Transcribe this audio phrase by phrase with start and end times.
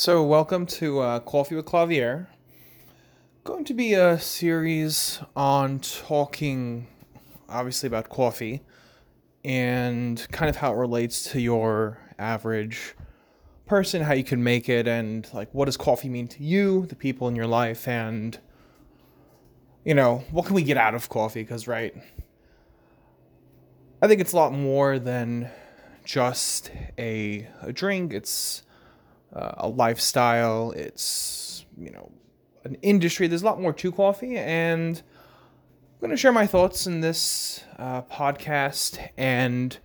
[0.00, 2.24] So, welcome to uh, Kawfee with Klavi.
[3.42, 6.86] Going to be a series on talking,
[7.48, 8.62] obviously, about coffee
[9.44, 12.94] and kind of how it relates to your average
[13.66, 16.94] person, how you can make it, and like what does coffee mean to you, the
[16.94, 18.38] people in your life, and
[19.84, 21.42] you know, what can we get out of coffee?
[21.42, 21.92] Because, right,
[24.00, 25.50] I think it's a lot more than
[26.04, 28.12] just a, a drink.
[28.12, 28.62] It's
[29.34, 30.72] uh, a lifestyle.
[30.72, 32.10] It's you know
[32.64, 33.26] an industry.
[33.26, 37.64] There's a lot more to coffee, and I'm going to share my thoughts in this
[37.78, 39.08] uh, podcast.
[39.16, 39.76] And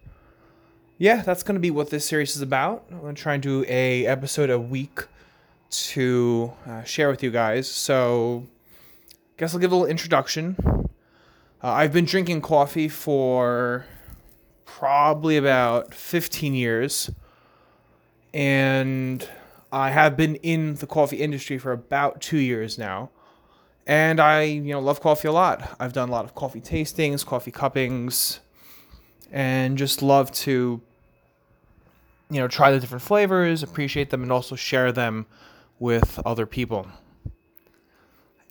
[0.98, 2.86] yeah, that's going to be what this series is about.
[2.92, 5.00] I'm going to try and do a episode a week
[5.70, 7.68] to uh, share with you guys.
[7.68, 8.46] So,
[9.38, 10.56] guess I'll give a little introduction.
[10.62, 13.86] Uh, I've been drinking coffee for
[14.66, 17.10] probably about 15 years
[18.34, 19.28] and
[19.72, 23.10] I have been in the coffee industry for about two years now.
[23.86, 25.76] And I, you know, love coffee a lot.
[25.80, 28.40] I've done a lot of coffee tastings, coffee cuppings,
[29.32, 30.82] and just love to,
[32.30, 35.26] you know, try the different flavors, appreciate them, and also share them
[35.80, 36.88] with other people.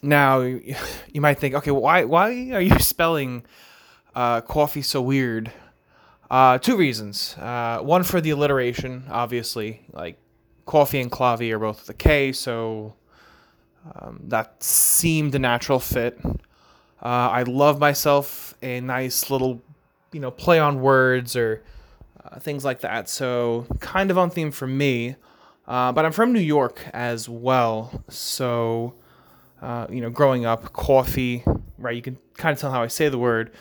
[0.03, 0.75] Now, you
[1.21, 3.45] might think, okay, why why are you spelling
[4.15, 5.51] uh, coffee so weird?
[6.33, 7.37] Uh, two reasons.
[7.37, 9.83] Uh, one for the alliteration, obviously.
[9.93, 10.17] Like
[10.67, 12.95] Kawfee and Klavi are both with a K, so
[13.95, 16.19] um, that seemed a natural fit.
[16.25, 16.33] Uh,
[17.03, 19.63] I love myself a nice little,
[20.11, 21.63] you know, play on words or
[22.25, 23.11] uh, things like that.
[23.11, 25.17] So kind of on theme for me.
[25.69, 28.95] Uh, but I'm from New York as well, so
[29.61, 31.45] uh, you know, growing up, coffee,
[31.77, 31.95] right?
[31.95, 33.53] You can kind of tell how I say the word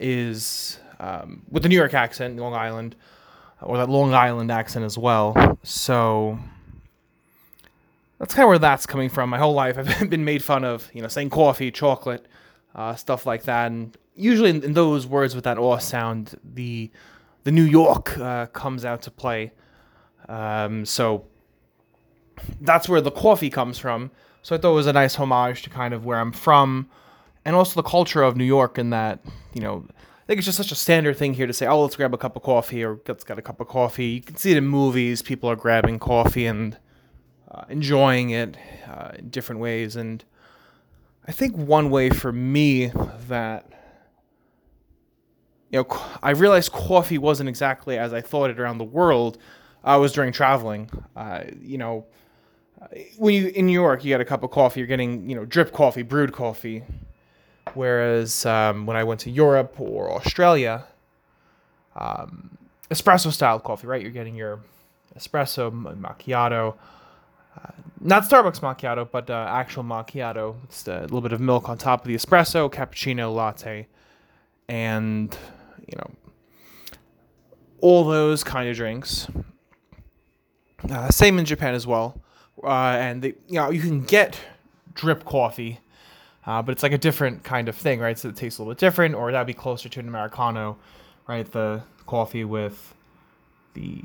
[0.00, 2.94] is um, with the New York accent, Long Island,
[3.62, 5.58] or that Long Island accent as well.
[5.62, 6.38] So
[8.18, 9.30] that's kind of where that's coming from.
[9.30, 12.26] My whole life, I've been made fun of, you know, saying coffee, chocolate,
[12.74, 13.72] uh, stuff like that.
[13.72, 16.90] And usually in, in, those words with that aw sound, the
[17.44, 19.52] the New York uh, comes out to play.
[20.28, 21.24] Um, so
[22.60, 24.10] that's where the coffee comes from.
[24.42, 26.88] So I thought it was a nice homage to kind of where I'm from,
[27.44, 29.20] and also the culture of New York, in that
[29.54, 29.86] you know
[30.30, 32.36] think it's just such a standard thing here to say, oh, let's grab a cup
[32.36, 34.06] of coffee or let's get a cup of coffee.
[34.06, 35.22] You can see it in movies.
[35.22, 36.78] People are grabbing coffee and
[37.50, 38.56] uh, enjoying it
[38.88, 39.96] uh, in different ways.
[39.96, 40.22] And
[41.26, 42.92] I think one way for me
[43.26, 43.72] that,
[45.68, 49.36] you know, I realized coffee wasn't exactly as I thought it around the world
[49.82, 50.90] uh, was during traveling.
[51.16, 52.06] Uh, you know,
[53.18, 55.44] when you in New York, you get a cup of coffee, you're getting, you know,
[55.44, 56.84] drip coffee, brewed coffee
[57.74, 60.84] Whereas um, when I went to Europe or Australia,
[61.96, 62.56] um,
[62.90, 64.02] espresso style coffee, right?
[64.02, 64.60] You're getting your
[65.18, 66.74] espresso macchiato,
[67.56, 70.56] uh, not Starbucks macchiato, but uh, actual macchiato.
[70.64, 73.86] It's a little bit of milk on top of the espresso, cappuccino, latte,
[74.68, 75.36] and
[75.86, 76.10] you know
[77.80, 79.28] all those kind of drinks.
[80.90, 82.20] Uh, same in Japan as well,
[82.64, 84.40] uh, and you know you can get
[84.94, 85.78] drip coffee
[86.46, 88.18] uh, but it's like a different kind of thing, right?
[88.18, 90.78] So it tastes a little bit different, or that'd be closer to an Americano,
[91.26, 91.50] right?
[91.50, 92.94] The coffee with
[93.74, 94.02] the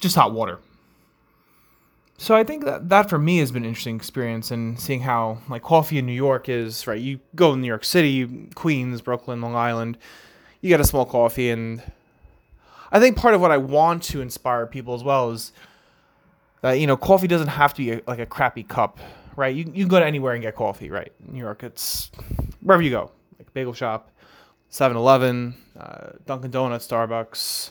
[0.00, 0.60] just hot water.
[2.16, 5.38] So I think that that for me has been an interesting experience and seeing how
[5.48, 7.00] like coffee in New York is, right?
[7.00, 9.98] You go in New York City, Queens, Brooklyn, Long Island,
[10.60, 11.82] you get a small coffee and
[12.90, 15.52] I think part of what I want to inspire people as well is
[16.62, 18.98] that you know coffee doesn't have to be a, like a crappy cup
[19.38, 19.54] right?
[19.54, 21.12] You, you can go to anywhere and get coffee, right?
[21.24, 22.10] In New York, it's
[22.60, 24.10] wherever you go, like bagel shop,
[24.68, 27.70] 7 Eleven, uh, Dunkin' Donuts, Starbucks,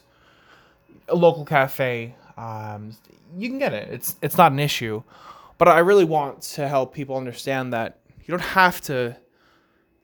[1.09, 2.15] a local cafe.
[2.37, 2.95] Um,
[3.37, 3.89] you can get it.
[3.89, 5.03] It's, it's not an issue.
[5.57, 9.17] But I really want to help people understand that you don't have to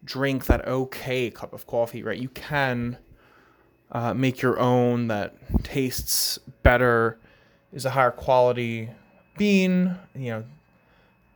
[0.03, 2.19] drink that okay cup of coffee, right?
[2.19, 2.97] You can
[3.89, 7.19] uh, make your own that tastes better,
[7.71, 8.89] is a higher quality
[9.37, 10.43] bean, you know,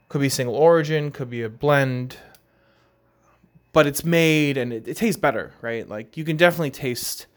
[0.09, 2.17] could be single origin, could be a blend,
[3.73, 5.87] but it's made and it, it tastes better, right?
[5.87, 7.27] Like you can definitely taste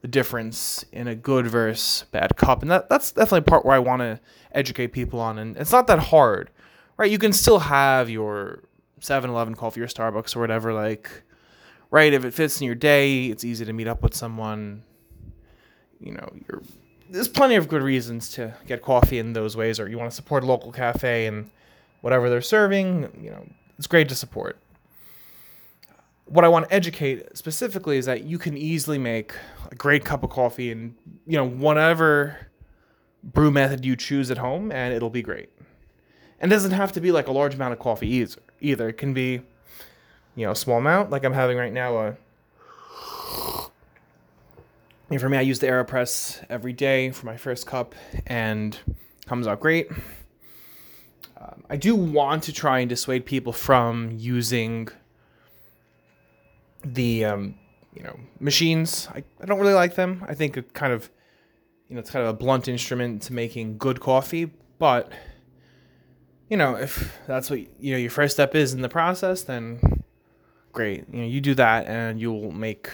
[0.00, 3.78] the difference in a good versus bad cup, and that that's definitely part where I
[3.78, 4.20] want to
[4.52, 5.38] educate people on.
[5.38, 6.50] And it's not that hard,
[6.96, 7.10] right?
[7.10, 8.64] You can still have your
[9.00, 11.08] 7-Eleven coffee or Starbucks or whatever, like,
[11.90, 12.12] right?
[12.12, 14.82] If it fits in your day, it's easy to meet up with someone.
[16.00, 16.32] You know,
[17.08, 20.16] there's plenty of good reasons to get coffee in those ways, or you want to
[20.16, 21.50] support a local cafe and
[22.02, 23.46] whatever they're serving, you know,
[23.78, 24.58] it's great to support.
[26.26, 29.34] What I want to educate specifically is that you can easily make
[29.70, 30.94] a great cup of coffee and
[31.26, 32.48] you know, whatever
[33.24, 35.50] brew method you choose at home, and it'll be great.
[36.40, 38.42] And it doesn't have to be like a large amount of coffee either.
[38.60, 39.42] Either it can be,
[40.34, 41.96] you know, a small amount, like I'm having right now.
[41.96, 42.16] A
[45.10, 47.94] and for me, I use the Aeropress every day for my first cup,
[48.26, 48.78] and
[49.26, 49.90] comes out great.
[51.42, 54.88] Um, I do want to try and dissuade people from using
[56.84, 57.56] the um,
[57.94, 59.08] you know machines.
[59.12, 60.24] I, I don't really like them.
[60.28, 61.10] I think it kind of
[61.88, 65.10] you know it's kind of a blunt instrument to making good coffee, but
[66.48, 69.80] you know if that's what you know your first step is in the process, then
[70.72, 71.06] great.
[71.12, 72.88] You know you do that and you'll make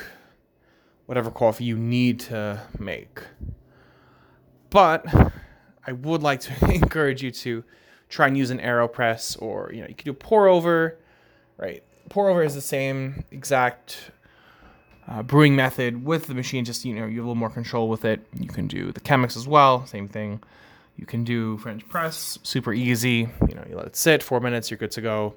[1.04, 3.20] whatever coffee you need to make.
[4.70, 5.04] But
[5.86, 7.64] I would like to encourage you to
[8.08, 10.98] try and use an AeroPress or you know you can do pour over,
[11.56, 11.82] right?
[12.08, 14.10] Pour over is the same exact
[15.06, 16.64] uh, brewing method with the machine.
[16.64, 18.26] Just you know you have a little more control with it.
[18.38, 20.42] You can do the Chemex as well, same thing.
[20.96, 23.28] You can do French press, super easy.
[23.48, 25.34] You know you let it sit four minutes, you're good to go.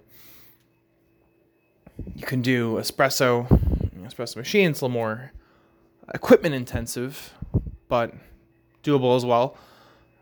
[2.16, 3.48] You can do espresso,
[4.04, 4.72] espresso machine.
[4.72, 5.32] It's a little more
[6.14, 7.34] equipment intensive,
[7.88, 8.14] but
[8.84, 9.58] doable as well.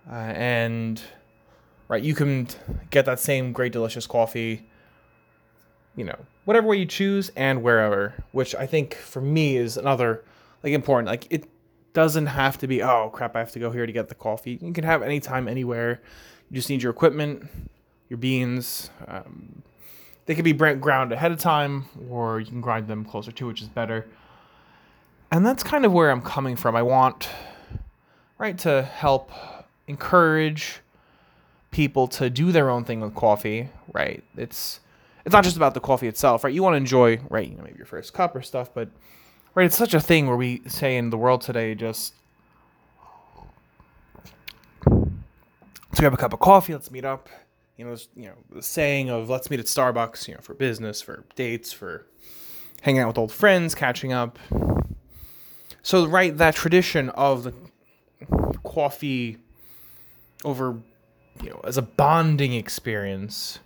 [0.10, 1.02] Uh, and
[1.90, 2.48] right, you can
[2.90, 4.70] get that same great delicious coffee,
[5.98, 8.14] you know, whatever way you choose and wherever.
[8.32, 10.24] Which I think for me is another
[10.64, 11.08] like important.
[11.08, 11.50] Like it
[11.92, 14.58] doesn't have to be oh crap, I have to go here to get the coffee.
[14.62, 16.02] You can have anytime, anywhere.
[16.50, 17.50] You just need your equipment,
[18.08, 18.90] your beans.
[19.06, 19.64] Um,
[20.26, 23.62] they can be ground ahead of time, or you can grind them closer to, which
[23.62, 24.08] is better
[25.32, 26.76] and that's kind of where I'm coming from.
[26.76, 27.30] I want,
[28.38, 29.32] right, to help
[29.88, 30.80] encourage
[31.80, 34.22] people to do their own thing with coffee, right?
[34.36, 34.82] It's
[35.24, 36.54] it's not just about the coffee itself, right?
[36.54, 38.90] You want to enjoy, right, you know, maybe your first cup or stuff, but
[39.56, 42.16] right, it's such a thing where we say in the world today just
[44.86, 47.30] let's grab a cup of coffee, let's meet up.
[47.78, 51.02] You know, you know, the saying of let's meet at Starbucks, you know, for business,
[51.02, 52.06] for dates, for
[52.82, 54.38] hanging out with old friends, catching up.
[55.82, 57.54] So right, that tradition of the
[58.66, 59.38] coffee
[60.44, 60.82] over,
[61.44, 63.60] you know, as a bonding experience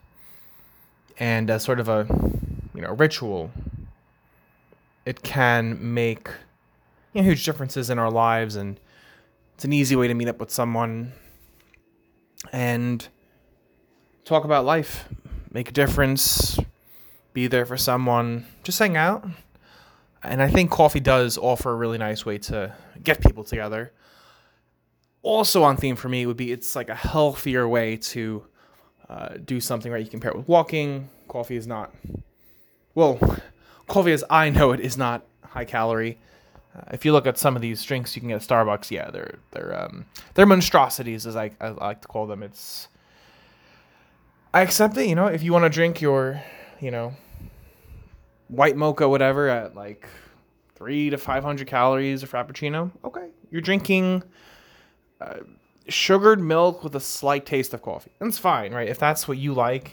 [1.19, 2.07] and as sort of a,
[2.73, 3.51] you know, ritual,
[5.05, 6.29] it can make
[7.13, 8.79] you know, huge differences in our lives, and
[9.55, 11.13] it's an easy way to meet up with someone
[12.51, 13.07] and
[14.25, 15.07] talk about life,
[15.51, 16.57] make a difference,
[17.33, 19.25] be there for someone, just hang out
[20.23, 22.73] and I think coffee does offer a really nice way to
[23.03, 23.91] get people together.
[25.23, 28.45] Also on theme for me would be it's like a healthier way to
[29.09, 30.03] uh, do something right.
[30.03, 31.09] You compare it with walking.
[31.27, 31.93] Coffee is not
[32.95, 33.19] well,
[33.87, 36.19] coffee as I know it is not high calorie.
[36.75, 39.09] Uh, if you look at some of these drinks you can get at Starbucks, yeah,
[39.09, 42.43] they're they're um, they're monstrosities as I, I like to call them.
[42.43, 42.87] It's
[44.53, 45.07] I accept it.
[45.07, 46.41] You know, if you want to drink your,
[46.79, 47.13] you know,
[48.49, 50.07] white mocha, whatever, at like
[50.75, 52.91] three to 500 calories a frappuccino.
[53.03, 53.29] Okay.
[53.49, 54.23] You're drinking
[55.87, 58.11] sugared milk with a slight taste of coffee.
[58.19, 58.87] That's fine, right?
[58.87, 59.91] If that's what you like,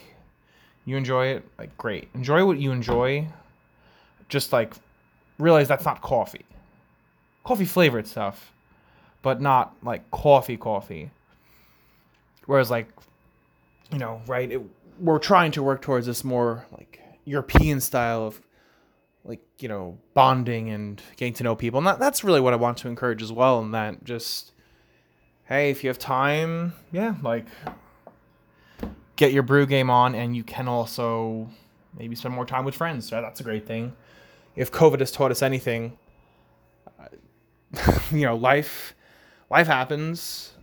[0.85, 2.09] you enjoy it, like great.
[2.13, 3.27] Enjoy what you enjoy.
[4.29, 4.73] Just like
[5.37, 6.45] realize that's not coffee.
[7.43, 8.53] Coffee flavored stuff,
[9.21, 11.11] but not like coffee coffee.
[12.45, 12.87] Whereas like,
[13.91, 14.51] you know, right?
[14.51, 14.61] It,
[14.99, 18.41] we're trying to work towards this more like European style of
[19.23, 22.55] like you know bonding and getting to know people and that, that's really what i
[22.55, 24.50] want to encourage as well and that just
[25.51, 27.45] hey if you have time yeah like
[29.17, 31.49] get your brew game on and you can also
[31.99, 33.09] maybe spend more time with friends.
[33.09, 33.93] That's a great thing.
[34.55, 35.97] If covid has taught us anything
[36.97, 38.95] uh, you know life
[39.49, 40.53] life happens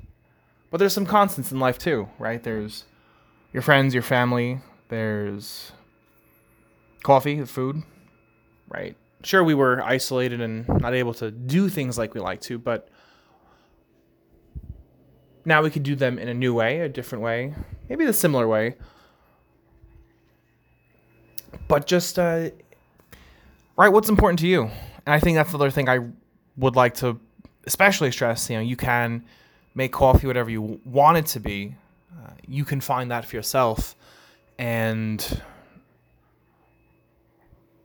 [0.71, 2.43] but there's some constants in life too right?
[2.43, 2.87] There's
[3.53, 5.73] your friends your family there's
[7.03, 7.83] coffee the food
[8.71, 8.97] right?
[9.23, 12.89] Sure, we were isolated and not able to do things like we like to, but
[15.49, 17.55] now we could do them in a new way, a different way,
[17.89, 18.77] maybe a similar way.
[21.67, 22.51] But just, uh,
[23.77, 24.65] right, what's important to you?
[25.07, 26.01] And I think that's the other thing I
[26.57, 27.19] would like to
[27.67, 28.49] especially stress.
[28.51, 29.25] You know, you can
[29.75, 31.75] make coffee whatever you want it to be.
[32.13, 33.97] Uh, you can find that for yourself.
[34.59, 35.43] And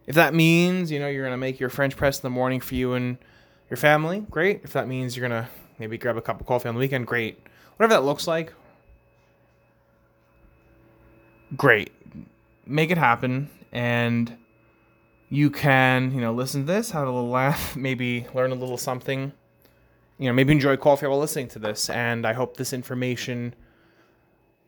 [0.06, 2.60] if that means, you know, you're going to make your French press in the morning
[2.60, 3.18] for you and
[3.70, 4.62] your family, great.
[4.64, 7.08] If that means you're going to maybe grab a cup of coffee on the weekend,
[7.08, 7.40] great.
[7.78, 8.54] Whatever that looks like,
[11.58, 11.92] great.
[12.66, 13.50] Make it happen.
[13.72, 14.38] And
[15.30, 18.78] you can, you know, listen to this, have a little laugh, maybe learn a little
[18.78, 19.32] something,
[20.18, 21.90] you know, maybe enjoy coffee while listening to this.
[21.90, 23.56] And I hope this information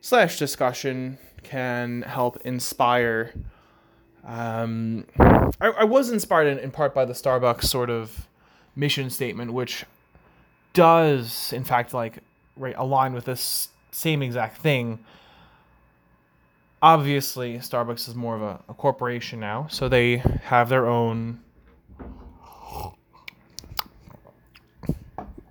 [0.01, 3.33] slash discussion can help inspire.
[4.25, 8.27] Um, I, I was inspired in, in part by the Starbucks sort of
[8.75, 9.85] mission statement, which
[10.73, 12.19] does, in fact, like
[12.55, 14.99] right align with this same exact thing.
[16.81, 21.39] Obviously, Starbucks is more of a, a corporation now, so they have their own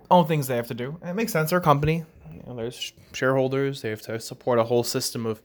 [0.09, 0.97] own things they have to do.
[1.01, 1.49] And it makes sense.
[1.49, 2.05] They're a company.
[2.31, 3.81] You know, there's shareholders.
[3.81, 5.41] They have to support a whole system of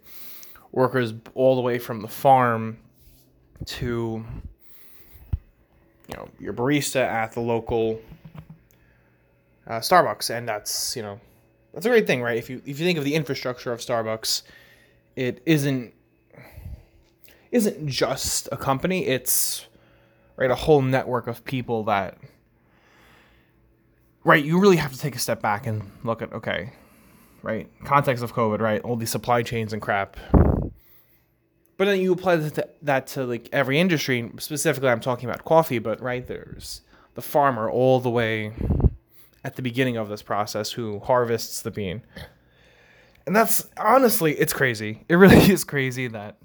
[0.73, 2.79] workers all the way from the farm
[3.65, 4.25] to
[6.09, 8.01] you know your barista at the local
[9.67, 11.21] uh, Starbucks, and that's you know
[11.73, 12.37] that's a great thing, right?
[12.37, 14.43] If you if you think of the infrastructure of Starbucks,
[15.17, 15.95] it isn't
[17.51, 19.07] isn't just a company.
[19.07, 19.67] It's
[20.41, 22.17] right a whole network of people that
[24.25, 26.73] right you really have to take a step back and look at okay
[27.43, 30.17] right context of covid right all these supply chains and crap
[31.77, 35.45] but then you apply that to, that to like every industry specifically i'm talking about
[35.45, 36.81] coffee but right there's
[37.15, 38.53] the farmer all the way
[39.45, 42.03] at the beginning of this process who harvests the bean.
[43.27, 45.05] And that's honestly it's crazy.
[45.09, 46.39] It really is crazy that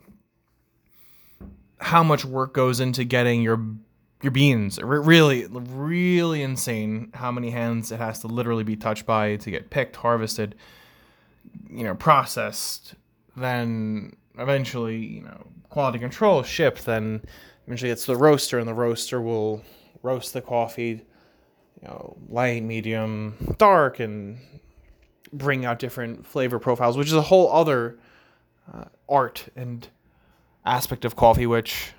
[1.79, 3.59] how much work goes into getting your
[4.21, 4.79] your beans.
[4.81, 9.69] really, really insane how many hands it has to literally be touched by to get
[9.69, 10.55] picked, harvested,
[11.69, 12.95] you know, processed,
[13.37, 17.21] then eventually, you know, quality control shipped, then
[17.67, 19.63] eventually it's the roaster, and the roaster will
[20.01, 21.01] roast the coffee,
[21.81, 24.37] you know, light, medium, dark, and
[25.31, 27.97] bring out different flavor profiles, which is a whole other
[28.73, 29.87] uh, art and
[30.65, 31.93] aspect of coffee, which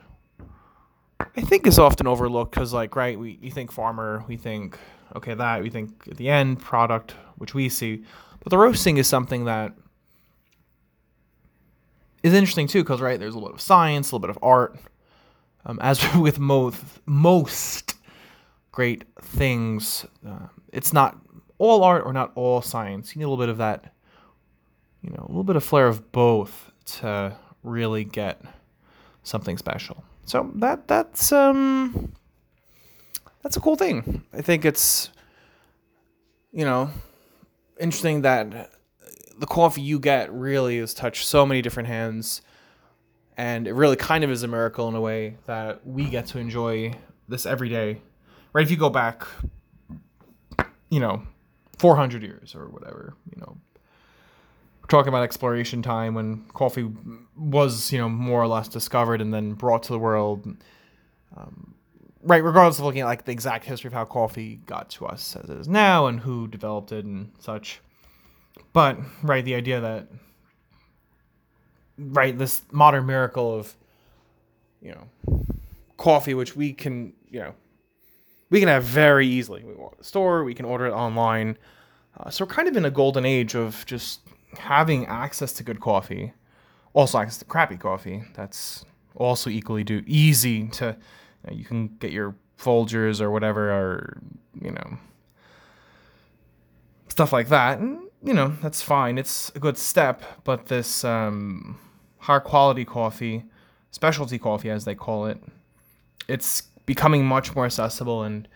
[1.20, 4.78] I think is often overlooked because, like, right, we you think farmer, we think
[5.14, 8.04] okay that we think at the end product, which we see,
[8.40, 9.74] but the roasting is something that
[12.22, 14.38] is interesting too because right there's a little bit of science, a little bit of
[14.42, 14.78] art.
[15.64, 17.95] Um, as with most most
[18.76, 21.18] great things, uh, it's not
[21.56, 23.14] all art or not all science.
[23.14, 23.94] You need a little bit of that,
[25.00, 28.42] you know, a little bit of flair of both to really get
[29.22, 30.04] something special.
[30.26, 32.12] So that that's um
[33.42, 34.24] that's a cool thing.
[34.34, 35.08] I think it's
[36.52, 36.90] you know
[37.80, 38.70] interesting that
[39.38, 42.42] the coffee you get really has touched so many different hands
[43.38, 46.38] and it really kind of is a miracle in a way that we get to
[46.38, 46.92] enjoy
[47.26, 48.02] this every day.
[48.56, 49.26] Right if you go back
[50.88, 51.22] you know
[51.76, 53.58] 400 years or whatever, you know,
[54.80, 56.90] we're talking about exploration time when coffee
[57.36, 60.56] was, you know, more or less discovered and then brought to the world.
[61.36, 61.74] Um,
[62.22, 65.36] right, regardless of looking at like the exact history of how coffee got to us
[65.36, 67.82] as it is now and who developed it and such.
[68.72, 70.08] But right, the idea that
[71.98, 73.74] right this modern miracle of
[74.80, 75.44] you know
[75.98, 77.54] coffee, which we can you know
[78.50, 79.64] we can have very easily.
[79.64, 81.58] We walk to the store, we can order it online.
[82.18, 84.20] Uh, so we're kind of in a golden age of just
[84.58, 86.32] having access to good coffee,
[86.94, 88.84] also access to crappy coffee, that's
[89.14, 90.96] also equally do easy to.
[91.44, 94.18] You, know, you can get your Folgers or whatever, or
[94.60, 94.98] you know,
[97.08, 99.18] stuff like that, and you know that's fine.
[99.18, 101.78] It's a good step, but this um,
[102.18, 103.44] quality coffee,
[103.90, 105.38] specialty coffee as they call it,
[106.28, 108.48] it's becoming much more accessible and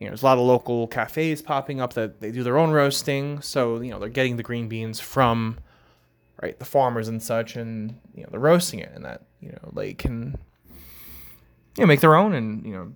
[0.00, 2.70] you know, there's a lot of local cafes popping up that they do their own
[2.70, 3.42] roasting.
[3.42, 5.58] So, you know, they're getting the green beans from
[6.42, 9.72] right the farmers and such and you know, they're roasting it and that, you know,
[9.76, 10.38] they can
[11.76, 12.92] you know, make their own and, you know,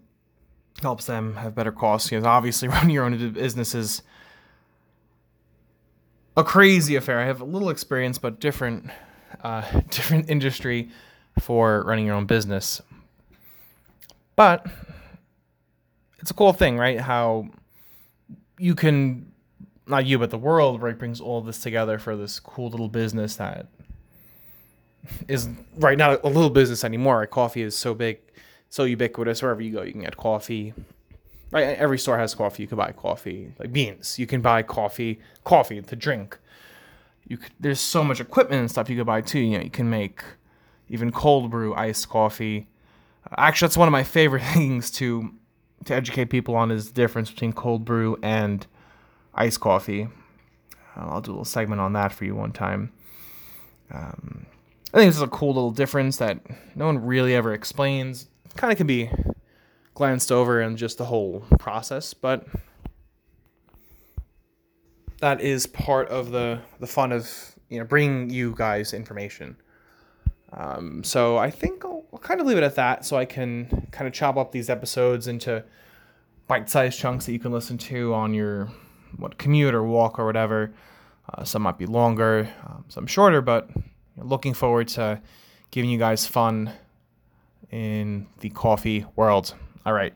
[0.81, 2.09] helps them have better costs.
[2.09, 4.03] Because obviously running your own business is
[6.39, 7.21] a crazy affair.
[7.21, 8.91] I have a little experience but different
[9.43, 10.89] uh, different industry
[11.39, 12.81] for running your own business.
[14.37, 14.67] But
[16.21, 17.01] it's a cool thing, right?
[17.01, 17.49] How
[18.59, 19.33] you can
[19.87, 23.37] not you but the world right brings all this together for this cool little business
[23.37, 23.67] that
[25.29, 27.19] is right now a little business anymore.
[27.19, 27.31] Right?
[27.31, 28.21] Coffee is so big,
[28.71, 29.43] so ubiquitous.
[29.43, 30.75] Wherever you go, you can get coffee.
[31.51, 32.65] Right, every store has coffee.
[32.65, 34.19] You can buy coffee, like beans.
[34.19, 36.37] You can buy coffee, coffee to drink.
[37.29, 39.39] You could, there's so much equipment and stuff you could buy too.
[39.39, 40.25] You know, you can make
[40.89, 42.67] even cold brew iced coffee.
[43.37, 45.31] Actually, that's one of my favorite things to
[45.85, 48.67] to educate people on is the difference between cold brew and
[49.35, 50.09] iced coffee.
[50.97, 52.93] Uh, I'll do a little segment on that for you one time.
[53.93, 54.47] Um,
[54.95, 56.39] I think this is a cool little difference that
[56.75, 58.29] no one really ever explains.
[58.57, 59.11] Kind of can be
[59.95, 62.47] glanced over in just the whole process, but
[65.21, 69.57] that is part of the the fun of you know bringing you guys information.
[70.53, 73.89] Um, so I think I'll, I'll kind of leave it at that, so I can
[73.91, 75.65] kind of chop up these episodes into
[76.47, 78.69] bite-sized chunks that you can listen to on your
[79.17, 80.73] what commute or walk or whatever.
[81.33, 83.69] Uh, some might be longer, um, some shorter, but
[84.17, 85.21] looking forward to
[85.73, 86.71] giving you guys fun
[87.73, 89.53] in the coffee world.
[89.85, 90.15] All right.